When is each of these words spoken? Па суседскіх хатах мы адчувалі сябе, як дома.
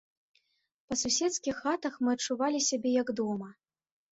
Па 0.91 0.97
суседскіх 1.01 1.55
хатах 1.65 1.93
мы 2.07 2.17
адчувалі 2.17 2.65
сябе, 2.69 2.89
як 3.01 3.09
дома. 3.21 3.49